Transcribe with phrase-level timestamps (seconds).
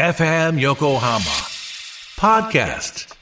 [0.00, 1.20] FM Yokohama
[2.16, 3.12] Podcast.「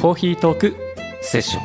[0.00, 0.76] コーヒートーク
[1.20, 1.62] セッション」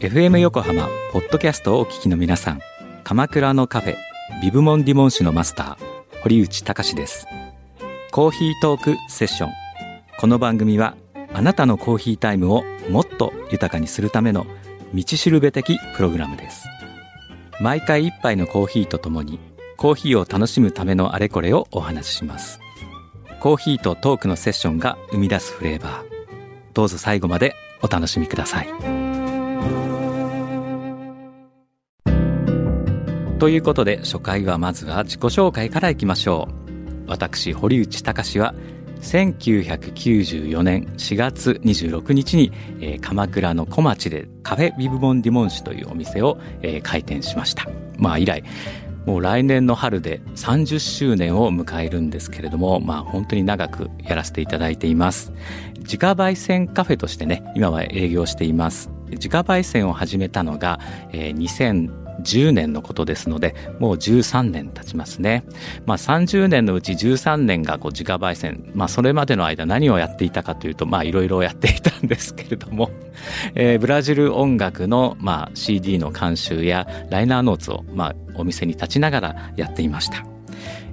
[0.00, 2.60] FM 横浜ポッドキャストをお聞きの皆さん。
[3.04, 3.96] 鎌倉のカフェ
[4.40, 5.84] ビブモンディモン市のマスター
[6.22, 7.26] 堀内隆です。
[8.10, 9.50] コーヒートークセッション。
[10.18, 10.96] この番組は
[11.34, 14.46] あなたのコーヒータイムをもっと豊かにするための
[14.94, 16.66] 道しるべ的プログラムです。
[17.60, 19.38] 毎回一杯のコーヒーとともに
[19.76, 22.60] コーヒーを楽しむためのあれこれをお話しします。
[23.40, 26.04] コーヒーとトークのセッションが生み出すフレーバー。
[26.72, 28.68] どうぞ最後までお楽しみください。
[33.38, 36.67] ということで初回はまずは自己紹介からいきましょう。
[37.08, 38.54] 私堀内隆は
[39.00, 47.68] 1994年4月26日に、えー鎌倉の小町でカフェビブモンディモンシュというお店を、えー開店しました。
[47.96, 48.44] まあ以来
[49.06, 55.32] もう来年の春で30周年を迎えるんですけれどもまあ本当に長くやらせていただいています。
[55.78, 58.97] 自家焙煎カフェとしてね今は営業しています。
[59.10, 60.80] 自家焙煎を始めたのが、
[61.12, 61.38] えー
[62.18, 65.44] 2010年のことですのでもう13年経ちますね。
[65.86, 72.90] まあ30年のうち13年がこう自家焙煎まあそれまでの間何をやっていたかというとまあいろいろやっていたんですけれども、
[73.54, 80.24] えーブラジル音楽の、まあ、CD の監修やライナーノーツを、まあ、お店に立ちながらやっていました。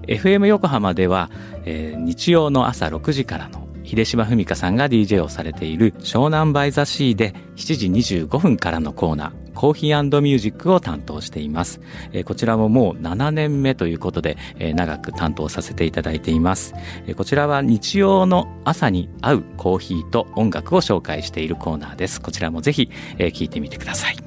[0.07, 1.31] FM 横浜では、
[1.65, 11.79] えー日曜の朝6時からの秀島文香さんが DJ をされている湘南バイザシーで7時25分からのコーナーコーヒーミュージックを担当しています、
[12.11, 16.75] えこちらももう7年目ということで、え長く担当させていただいています、
[17.07, 22.21] えこちらは日曜の朝に合うコーヒーと音楽を紹介しているコーナーです。
[22.21, 24.24] こちらもぜひ、え聞いてみてください。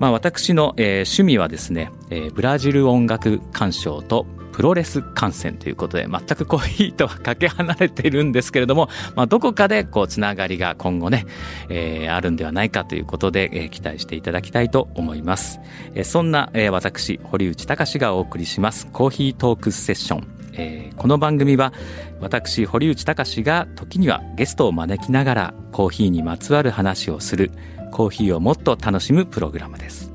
[0.00, 11.26] まあ、私の、えー趣味はですね、えーブラジル音楽鑑賞とプロレス観戦ということで全くコーヒーとはかけ離れているんですけれども、まあ、どこかでこうつながりが今後ね、
[11.68, 15.60] えーあるんではないかということで、えー期待していただきたいと思います、
[15.94, 20.39] えーそんな、えー私堀内隆がお送りしますコーヒートークセッション。
[20.52, 21.72] えーこの番組は
[22.20, 27.52] 私堀内隆が時にはゲストを招きながらコーヒーにまつわる話をする
[27.90, 30.12] コーヒーをもっと楽しむプログラムです。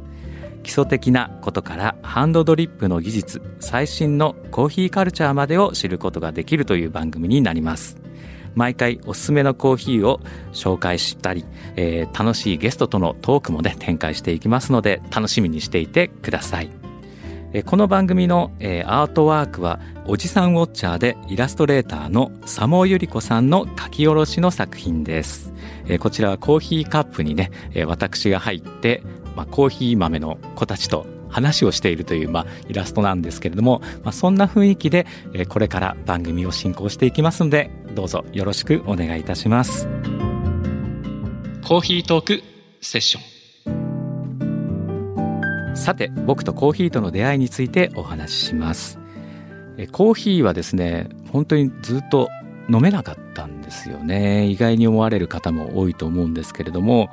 [0.62, 7.97] 基礎的なことからハンドドリップの技術最新のコーヒーカルチャーまでを知ることができるという番組になります。
[8.56, 10.22] 毎回おすすめのコーヒーを
[10.53, 16.84] 紹介したり、えー楽しいゲストとのトークもね展開していきますので楽しみにしていてください。
[17.58, 25.54] えこの番組の、えアートワークはおじさんウォッチャーでイラストレーターの佐茂ゆり子さんの書き下ろしの作品です、
[25.88, 29.04] えこちらはコーヒーカップにね、え私が入って、
[29.38, 39.88] まあ、コーヒー豆の子たちと話をしているという、まあ、イラストなんですけれども、まあ、そんな雰囲気で、えこれから番組を進行していきますのでどうぞよろしくお願いいたします。
[41.66, 42.44] コーヒートーク
[42.82, 43.34] セッション。
[45.75, 48.97] さて僕とコーヒーとの出会いについてお話しします。
[49.91, 52.30] コーヒーはですね本当にずっと
[52.69, 54.47] 飲めなかったんですよね。
[54.47, 57.09] 意外に思われる方も多いと思うんですけれども、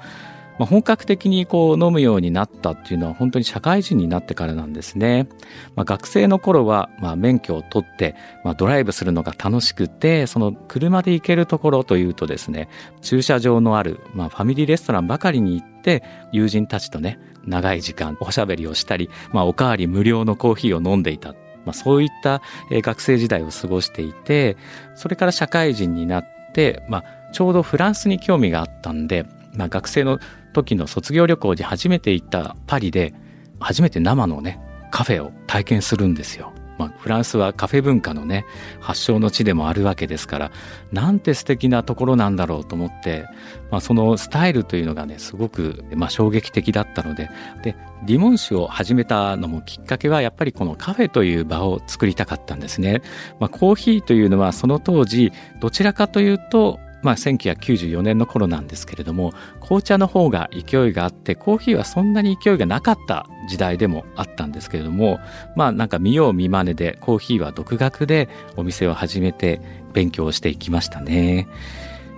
[0.63, 5.27] まあ、本格的にこう飲むようになったっていうのは本当に社会人になってからなんですね、
[5.75, 8.15] まあ、学生の頃はまあ免許を取って
[8.45, 12.69] まあドライブするのが楽しくてその車で行けるところというとですね
[13.01, 21.35] 駐車場のあるまあファミリーレストランばかりに行って友人たちとね長い時間おしゃべりをしたり、まあ、おかわり無料のコーヒーを飲んでいた。
[21.65, 22.41] まあ、そういった
[22.71, 24.57] 学生時代を過ごしていて
[24.97, 30.19] それから社会人になって、まあ、ちょうどフランスに興味があったんで、まあ、学生の
[30.53, 33.15] 時の卒業旅行で初めて行ったパリで
[33.61, 34.61] 初めて生のね
[34.91, 36.53] カフェを体験するんですよ。
[36.79, 38.45] まあ、フランスはカフェ文化のね、
[38.81, 40.53] 発祥の地でもあるわけですから、
[40.91, 43.27] なんて素敵なところなんだろうと思って、
[43.71, 47.31] まあ、そのスタイルというのがね、すごく、まあ、衝撃的だったので、
[47.63, 53.03] で、リモン酒を始めたのもきっかけは、やっぱりこのカフェという場を作りたかったんですね。
[53.39, 65.21] まあ、コーヒーというのはその当時、どちらかというと、まあ、1994年の頃なんですけれども紅茶の方が勢いがあってコーヒーはそんなに勢いがなかった時代でもあったんですけれども
[65.57, 69.61] まあなんか見よう見まねでコーヒーは独学でお店を始めて
[69.93, 71.49] 勉強していきましたね。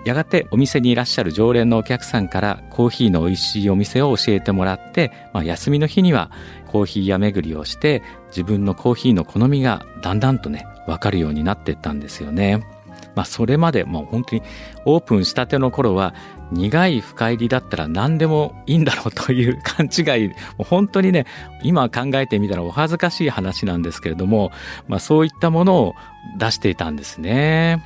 [0.04, 6.30] やがてお店にいらっしゃる常連のお客さんからコーヒーの美味しいお店を教えてもらって、まあ、休みの日には
[6.66, 12.73] コーヒー屋巡りをして自分のコーヒーの好みがだんだんとね分かるようになっていったんですよね。
[13.14, 14.42] まあ、それまでもう本当に
[14.84, 16.14] オープンしたての頃は
[16.52, 21.26] 苦い深入りだったら何でもいいんだろうという勘違いもう本当にね
[21.62, 24.52] 今考えてみたらお恥ずかしい話なんですけれども、
[24.86, 25.94] まあ、そういったものを
[26.38, 27.82] 出していたんですね。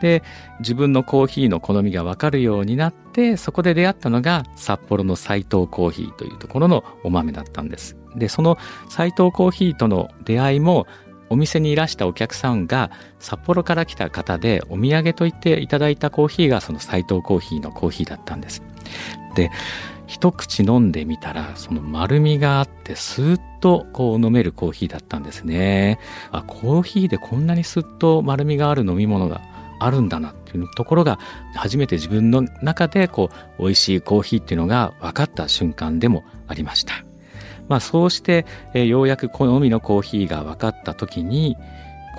[0.00, 0.22] で
[0.60, 7.96] 自分のコーヒーの好みが分かるようになってそこで出会ったのが札幌の斎藤コーヒーというところのお豆だったんです。
[8.16, 8.56] でその
[8.88, 10.86] 斎藤コーヒーとの出会いも
[11.30, 18.62] お店にいらしたお客さんが札幌から来た方でお土産と言っていただいたコーヒーがその斎藤コーヒーのコーヒーだったんです。
[19.34, 19.50] で
[20.06, 25.98] 一口飲んでみたらその丸みがあってスーッとこう飲めるコーヒーだったんですね。
[26.32, 29.42] あコーヒーでこんなにスッと丸みがある飲み物が
[29.78, 31.18] あるんだなっていうところが
[31.54, 37.07] 初めて自分の中でこう美味しいコーヒーっていうのが分かった瞬間でもありました。
[37.68, 41.56] まあ、そうして、え、ようやく好みのコーヒーが分かった時に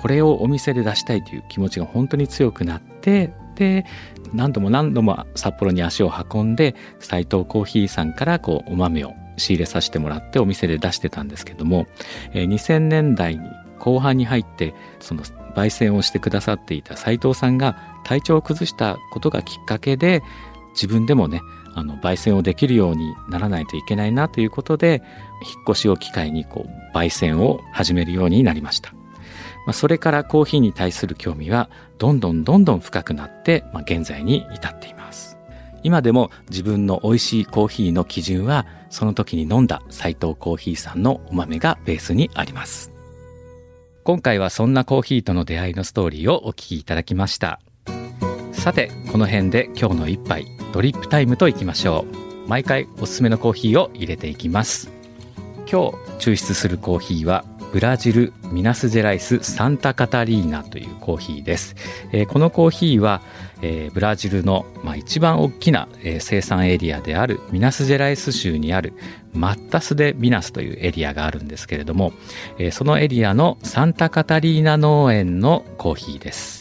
[0.00, 3.84] これをお店で出したいという気持ちが本当に強くなってで
[4.32, 11.86] 何度も何度も札幌に足を運んで斎藤コーヒーさんからこうお豆を仕入れさせてもらってお店で出してたんですけども、
[12.32, 13.42] えー、2000年代に
[13.78, 15.22] 後半に入ってその
[15.54, 20.22] 焙煎をしてくださっていた斎藤さんが体調を崩したことがきっかけで
[20.72, 21.42] 自分でもね
[21.74, 25.02] あの焙煎をできるようにならないといけないなということで
[25.42, 28.92] 引っ越しを機会にこう焙煎を始めるようになりました。
[29.66, 35.38] まあ、それからコーヒーに対する興味はどんどんどんどん深くなって、まあ、現在に至っています。
[35.82, 42.92] 今でも自分の美味しいコーヒーの基準はその時に飲んだ斎藤コーヒーさんのお豆がベースにあります。
[44.02, 47.60] 今回はそんなコーヒーとの出会いのストーリーをお聞きいただきました。
[48.52, 52.04] さて、この辺で今日の一杯ドリップタイムといきましょ
[52.46, 52.48] う。
[52.48, 54.90] 毎回おすすめのコーヒーを入れていきます。
[55.70, 61.76] 今日抽出するコーヒーはブラジルミナスジェライスサンタカタリーナというコーヒーです、
[62.10, 63.22] えー、このコーヒーは、
[63.62, 68.94] えー、ブラジルの、まあ、一番大きな、えー、生産エリアであるミナスジェライス州にある
[69.32, 72.12] マッタス・デ・ミナスというエリアがあるんですけれども、
[72.58, 76.59] えー、そのエリアのサンタカタリーナ農園のコーヒーです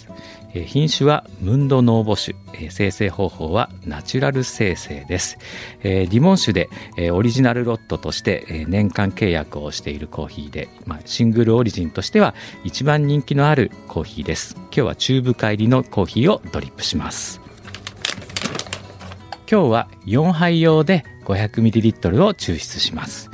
[0.54, 2.36] 品種はムンドノーボ種。
[2.72, 5.38] 生成方法はナチュラル生成です。
[5.84, 6.70] リモン種で
[7.12, 14.56] オリジナルロットとして年間契約をしているコーヒーで、まあ、シングルオリジンとしては一番人気のあるコーヒーです。
[14.56, 17.40] 今日はチューブ返りのコーヒーをドリップします。
[19.50, 23.30] 今日は4杯用で 500ml を抽出します。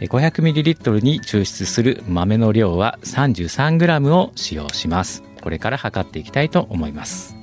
[0.00, 5.27] 500ml に抽出する豆の量は 33g を使用します。
[5.48, 7.34] これから測っていきたいと思います。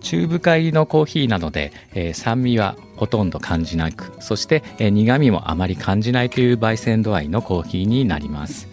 [0.00, 8.68] 中深入りのコーヒーなので、えー、酸味はほとんど感じなくそして、えー、苦味もあまり感じないという焙煎度合いのコーヒーになります。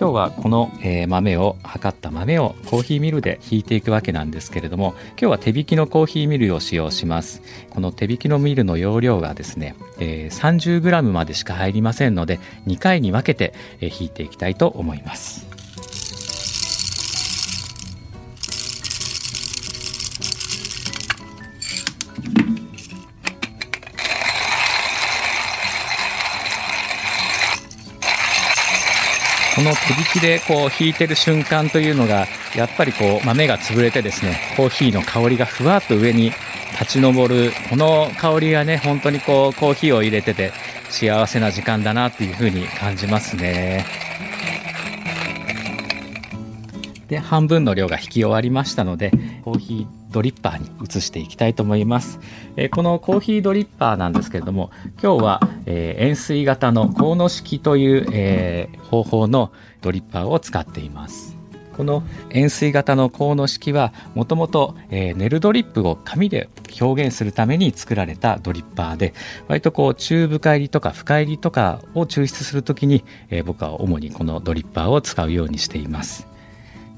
[0.00, 7.42] 今日はこの、えー、豆を測った豆をコーヒーミルでひいていくわけなんですけれども今日は手引きのコーヒーミルを使用します。
[7.70, 12.38] この手引きのミルの容量がですね、えー、30g までしか入りませんので
[12.68, 15.47] 2回に分けて、えー、ひいていきたいと思います。
[29.58, 36.30] この手引きでこう引いてる瞬間というのがやっぱりこう豆が潰れてですねコーヒーの香りがふわっと上に
[36.80, 40.52] 立ち上るこの香りがね本当にこうコーヒーを入れてて
[40.90, 43.84] 幸せな時間だなっていうふうに感じますね。
[47.08, 49.10] で半分の量が引き終わりましたので
[49.42, 52.20] コーヒードリッパーに移していきたいと思います。
[52.56, 54.70] えー、このコーヒードリッパーなんですけれども、
[55.02, 61.38] 今日は、えー、円錐型のコウノ式という、えー、方法のドリッパーを使っています。
[61.78, 66.48] この円錐型の高の式はもともとネルドリップを紙で
[66.80, 69.14] 表現するために作られたドリッパーで
[69.46, 76.26] 割とこう中深入りとか深入りとかを抽出するときに、えー、僕は主にこのドリッパーを使うようにしています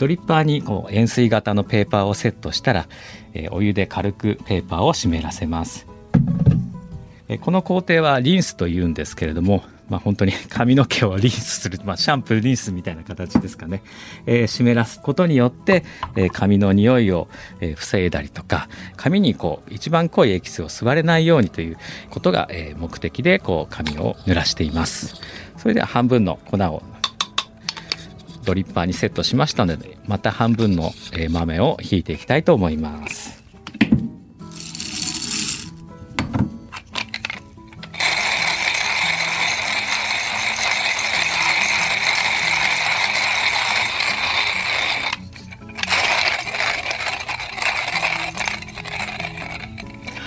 [0.00, 2.88] ドリッパーにこう円錐型のペーパーをセットしたら、
[3.34, 5.86] えー、お湯で軽くペーパーを湿らせます。
[7.28, 13.82] えこの工程はリンスというんですけれどもまあ、本当に 髪の毛をリンスする、まあ、シャンプーリンスみたいな形ですかね、
[14.24, 17.28] えー、湿らすことによって、えー、髪の匂いを、
[17.60, 21.76] えー、防いだりとか髪にこう一番濃いエキスを吸われないようにという
[22.08, 25.16] ことが、えー、目的でこう髪を濡らしています。
[25.56, 26.82] それでは半分の粉を
[28.44, 30.92] ドリッパーにセットしましたのでまた半分の
[31.30, 33.40] 豆をひいていきたいと思います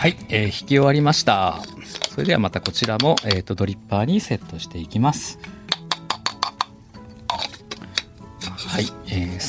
[0.04, 1.62] はい、えー、引き終わりました。
[2.14, 5.40] それではまたこちらも、えーと、ドリッパーにセットしていきます。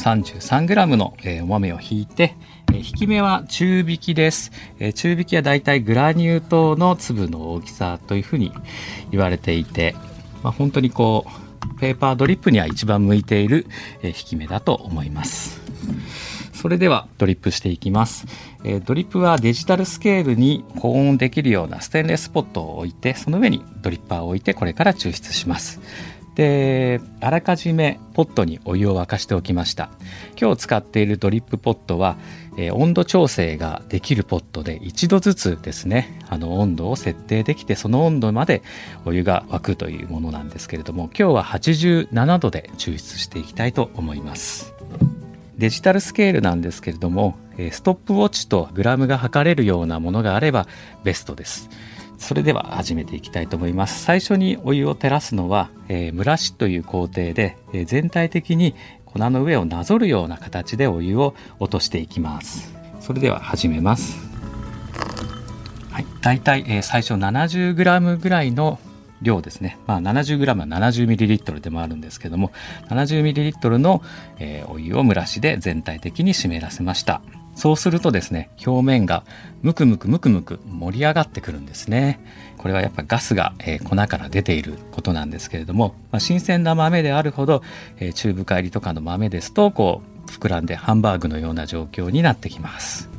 [0.05, 2.37] 33g の、え、お豆をひいて、
[2.69, 8.53] えー、引き目は中引きです、え、中引きはだいたいグラニュー糖の粒の大きさというふうに
[9.11, 9.97] 言われていて、
[10.43, 13.67] まあ、本当にこうペーパードリップには一番向いている、
[14.03, 15.63] えー、引き目だと思います。
[16.53, 18.27] それではドリップしていきます、
[18.65, 25.79] えドリップはデジタルスケールに保温できるようなステンレスポットを置いてその上にドリッパーを置いてこれから抽出します。
[26.35, 29.91] で、あらかじめポットにお湯を沸かしておきました。
[30.41, 32.17] 今日使っているドリップポットは、
[32.57, 38.63] えー、温度調整ができるポットで一度ずつですね、あの温度を設定できてその温度まで
[39.05, 44.75] お湯が沸くというものなんですけれども、今日は87度で抽出していきたいと思います。
[45.57, 47.37] デジタルスケールなんですけれども、
[47.71, 50.67] ストップウォッチとグラムが測れるようなものがあれば
[51.05, 51.71] ベストです。
[52.19, 54.03] それでは始めていきたいと思います。
[54.03, 62.75] 最初にお湯を照らすのは、えー、蒸らしという工程で、えー、全体的に粉の上をなぞるような形でお湯を落としていきます。
[63.01, 64.19] それでは始めます。
[65.91, 68.79] はい、だいたい、えー、最初 70g ぐらいの
[69.23, 72.53] 量ですね、まあ、70g は 70ml でもあるんですけども
[72.89, 74.03] 70ml の、
[74.39, 77.23] えー、お湯を蒸らしで全体的に湿らせました
[77.55, 79.25] そうするとですね表面が
[79.63, 82.21] ムクムクムクムク盛り上がってくるんですね。
[82.59, 87.63] これはやっぱガスが、えー、粉から出ていることなんですけれども、まあ、新鮮な豆であるほど、
[87.99, 93.15] えー、中深入りとかの豆ですとこう膨らんでハンバーグのような状況になってきます。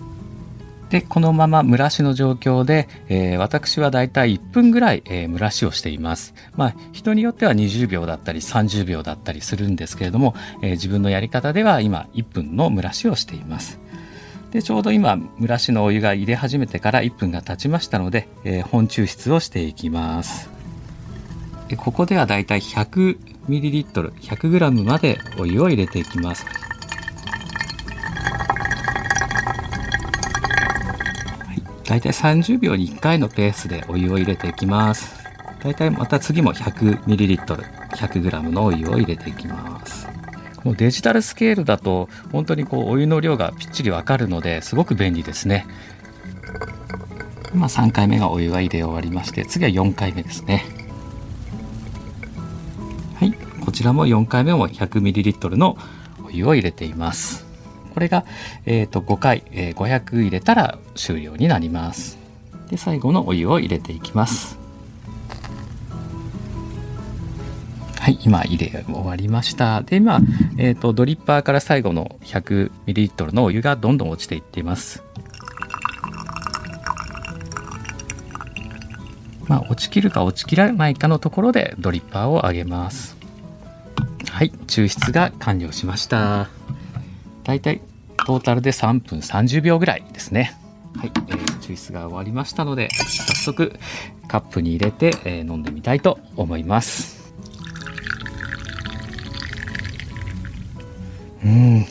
[0.90, 6.34] でこのまま蒸らしの状況で、えー、私はだいたい1分ぐらい、えー、蒸らしをしています。
[6.56, 13.80] まあ人によっては20秒だったり30秒だったりするんですけれども、えー、自分のやり方では今1分の蒸らしをしています。
[14.56, 20.50] でちょうど今蒸らしのお湯が入れ始めてから1分が経ちましたので、え本抽出をしていきます
[21.76, 26.46] ここではだいたい 100ml、100g までお湯を入れていきます
[31.84, 35.24] 大体30秒に1回のペースでお湯を入れていきます。
[35.60, 37.46] 大体また次も 100ml、
[37.92, 40.15] 100g のお湯を入れていきます。
[40.66, 45.68] このデジタルスケールだと本当にこうお湯の量がぴっちりわかるのですごく便利ですね。
[47.54, 50.66] 今3回目がお湯が入れ終わりまして次は4回目ですね。
[53.20, 55.78] はい、こちらも4回目も 100ml の
[56.26, 57.46] お湯を入れています。
[57.94, 58.26] これが、
[58.66, 62.18] えー、と5回、えー、500入れたら終了になります
[62.70, 64.65] で最後のお湯を入れていきます
[68.06, 70.20] はい今入れ終わりましたで今、
[70.60, 75.02] えーと、ドリッパーから最後の 100ml のお湯がどんどん落ちていっています
[79.48, 83.18] まあ、落ちきるか落ちきらないかのところでドリッパーを上げます
[84.30, 86.48] はい抽出が完了しました
[87.44, 87.82] 大体
[88.18, 90.56] トータルで3分30秒ぐらいですね。
[90.96, 93.74] はい、えー、抽出が終わりましたので、早速
[94.28, 97.25] カップに入れて、えー、飲んでみたいと思います。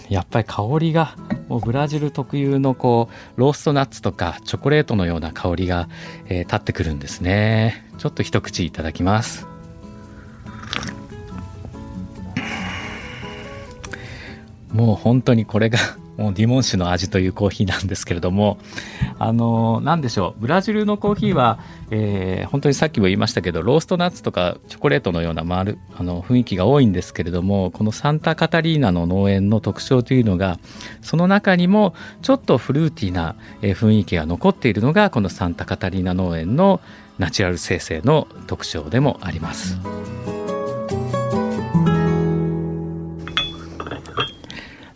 [0.09, 1.17] やっぱり香りが
[1.49, 5.89] もうブラジル特有のこうローストナッツとかチョコレートのような香りが、
[6.27, 7.87] えー、立ってくるんですね。
[7.99, 9.47] ちょっと一口いただきます。
[14.73, 15.79] もう本当にこれが
[16.17, 18.59] もうディモン酒の味というコーヒーなんですけれども、
[19.19, 21.59] あのー、なんでしょう、ブラジルのコーヒーは、
[21.91, 30.59] えー、本当にさっきも言いましたけど、ローストナッツとかチョコレートのような丸あの雰囲気が多いんですけれども、このサンタカタリーナの農園の特徴というのが、
[31.03, 36.81] その中にもちょっとフルーティーな雰囲気が残っているのが、このサンタカタリーナ農園の
[37.19, 39.79] ナチュラル生成の特徴でもあります。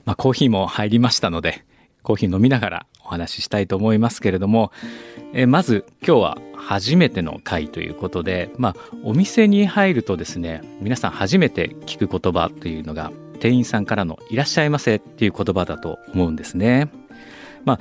[0.09, 1.67] まあ、コーヒーも入りましたので
[2.03, 4.73] コーヒー飲みながらお話ししたいと思いますけれども、
[5.35, 8.75] えまず今日は初めての回ということで、まあ、
[9.05, 16.89] お店に入るとですね皆さん初めて聞く言葉というのが店員さんからの「いらっしゃいませ」っていう言葉だと思うんですね。
[17.67, 17.81] まあ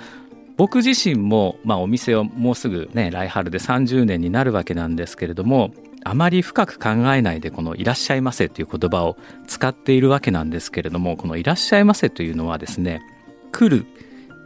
[0.57, 5.72] 僕自身も、まあ、お店をもうすぐね来春で30年になるわけなんですけれども
[6.04, 13.01] あまり深く考えないでこの「いらっしゃいませ」という言葉を使っているわけなんですけれどもこの「いらっしゃいませ」というのはですね
[13.51, 13.86] 来る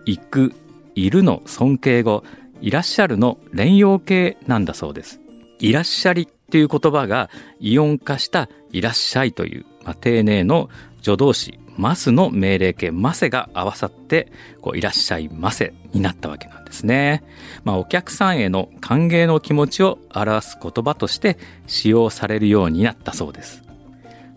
[0.06, 0.54] 行く
[0.96, 2.24] いるの尊敬語
[2.62, 5.20] いらっしゃるの連用形なんだそうです。
[5.60, 7.30] いらっしゃりっていう言葉が
[7.60, 10.70] イオン化したいらっしゃいという、まあ、丁寧の
[11.02, 17.24] 助動詞ますの命令形ませが合わさってこういらっしゃいませになったわけなんですね。
[17.64, 21.38] まあ、お客さんへの歓迎の気持ちを表す言葉として
[21.68, 23.64] 使用されるようになったそうです。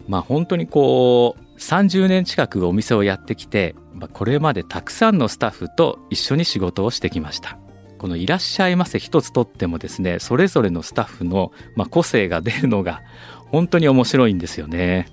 [0.09, 7.59] まあ、本当にこう30年近くお店をやってきて、まあ、これまでたくさんのスタッフと一緒に仕事をしてきました。
[7.99, 13.03] このいらっしゃいませ一つとってもですね、それぞれのスタッフの、ま、個性が出るのが
[13.51, 15.07] 本当に面白いんですよね。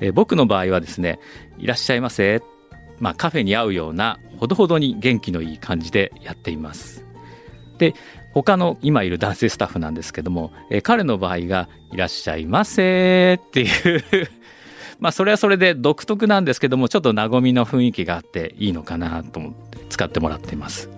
[0.00, 1.18] えー、僕の場合はですね、
[1.58, 2.42] いらっしゃいませ。
[3.00, 7.04] まあ、カフェに合うような、ほどほどに元気のいい感じでやっています。
[7.78, 7.94] で、
[8.32, 14.02] 他の今いる男性スタッフなんですけども、えー、彼の場合が、いらっしゃいませっていう
[14.98, 20.90] まあ、それはそれで独特なんですけども、ちょっと和みの雰囲気があっていいのかなと思って使ってもらっています。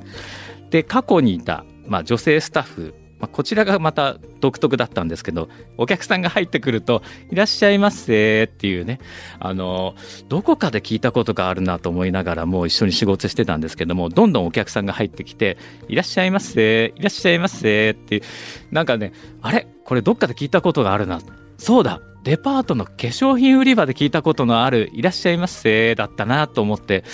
[0.71, 9.01] で、過去にいた、まあ、女性スタッフまあ、こちらがまた独特だったんですけど、お客さんが入ってくると、いらっしゃいませっていうね、
[9.39, 9.95] あの、
[10.29, 15.57] どこかで聞いたことがあるなと思いながらもう一緒に仕事してたんですけども、どんどんお客さんが入ってきて、
[15.89, 18.23] いらっしゃいませ、いらっしゃいませっていう、
[18.71, 19.67] なんかね、あれ？
[19.85, 21.21] これどっかで聞いたことがあるな。
[21.59, 27.05] そうだデパートの化粧品売り場で聞いたことのある、いらっしゃいませだったなと思って、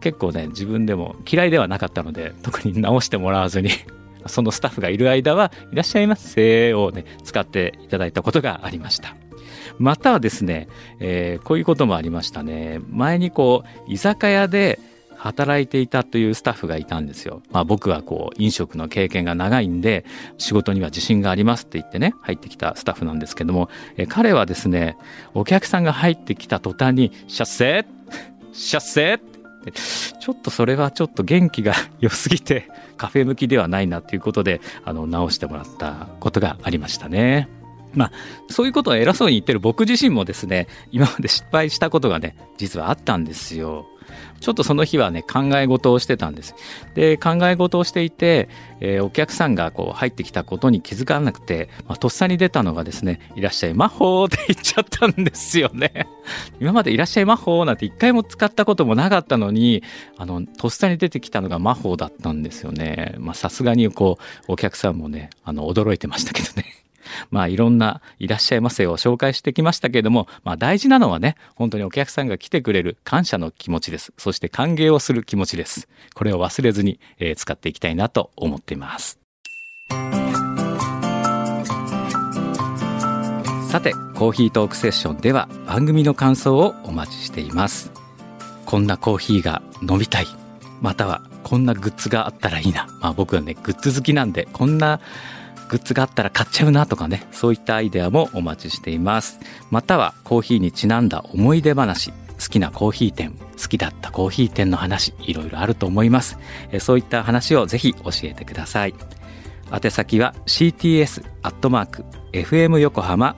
[0.00, 3.70] 結構ね、自分でも嫌いではなかったので、特に直してもらわずに
[4.26, 9.16] そのスタッフがいる間は、いらっしゃいませをね、使っていただいたことがありました。
[9.78, 10.68] またはですね、
[11.00, 12.80] えー、こういうこともありましたね。
[12.90, 14.78] 前にこう、居酒屋で
[15.16, 17.42] 働いていたというスタッフがいたんですよ。
[17.52, 20.04] まあ僕はこう、飲食の経験が長いんで、
[20.36, 24.96] 仕事には自信がありますって言ってね、入ってきたスタッフなんですけども、え、彼はですね、
[25.34, 27.86] お客さんが入ってきた途端に、シャッセー
[28.52, 29.31] シャッセー
[29.70, 37.48] ちょっとそれはちょっと元気が 良すぎて、カフェ向きではないなということで、あの、直してもらったことがありましたね。
[37.94, 38.12] まあ、
[38.48, 43.86] そういうことを偉そうに言ってる僕自身もですね、今まで失敗したことがね、実はあったんですよ。
[44.40, 46.54] ちょっとその日はね、考え事をしてたんです。
[46.94, 48.48] で、考え事をしていて、
[48.80, 56.08] えー、お客さんがこう入ってきたことに気づかなくて、まあ、とっさに出たのがですね、いらっしゃい魔法 って言っちゃったんですよね。
[56.60, 59.82] 今までいらっしゃい魔法なんて一回も使ったこともなかったのに、
[60.16, 63.14] あの、とっさに出てきたのが魔法だったんですよね。
[63.18, 66.81] まあ、さすがにこう、お客さんもね、あの、驚いてましたけどね。
[67.30, 74.12] まあいろんないらっしゃいませを紹介してきましたけれども、まあ大事なのはね、本当にお客さんが来てくれる感謝の気持ちです。
[74.18, 75.88] そして歓迎をする気持ちです。
[76.14, 79.18] これを忘れずに、えー、使っていきたいなと思っています。
[83.70, 87.90] さて、コーヒートークセッションでは番組の感想をお待ちしています。
[88.66, 90.26] こんなコーヒーが飲みたい。
[90.82, 92.86] またはこんなグッズがあったらいいな。
[93.00, 95.00] まあ僕はね、グッズ好きなんで、こんな
[95.68, 99.40] グッズがあったら買っちゃうなとかね、そういったアイデアもお待ちしています。
[99.70, 102.16] またはコーヒーにちなんだ思い出話、好
[102.50, 106.38] きなコーヒー店、好きだったコーヒー店の話、いろいろあると思います。
[106.80, 108.94] そういった話をぜひ教えてください。
[109.72, 113.34] 宛先は cts アットマーク fm 横浜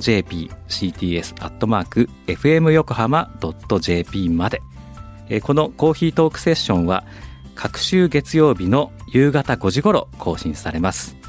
[0.00, 3.30] .jp cts アットマーク fm 横浜
[3.80, 4.62] .jp まで。
[5.42, 7.04] このコーヒートークセッションは
[7.54, 11.23] 各週月曜日の夕方5時頃更新されます。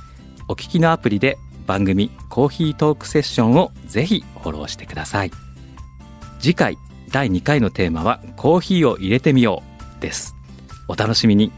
[0.47, 5.31] お聞きのアプリで番組コーヒートークセッションをぜひフォローしてください。
[6.39, 6.77] 次回
[7.11, 9.63] 第2回のテーマはコーヒーを入れてみよ
[9.97, 10.35] うです。
[10.87, 11.51] お楽しみに。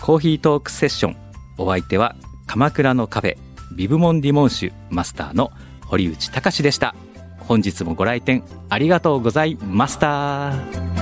[0.00, 1.16] コーヒートークセッション。
[1.58, 3.36] お相手は鎌倉のカフェ
[3.74, 5.50] ビブモンディモン酒マスターの
[5.86, 6.94] 堀内隆でした。
[7.38, 10.95] 本日もご来店ありがとうございました。